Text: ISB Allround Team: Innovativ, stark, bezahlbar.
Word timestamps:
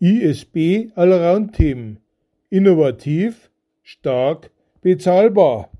ISB 0.00 0.90
Allround 0.96 1.54
Team: 1.54 1.98
Innovativ, 2.50 3.50
stark, 3.82 4.50
bezahlbar. 4.82 5.70